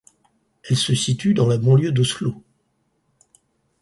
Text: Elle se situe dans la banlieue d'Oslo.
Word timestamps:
Elle 0.67 0.77
se 0.77 0.95
situe 0.95 1.35
dans 1.35 1.45
la 1.45 1.59
banlieue 1.59 1.91
d'Oslo. 1.91 2.43